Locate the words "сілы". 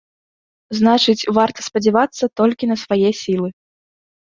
3.23-3.49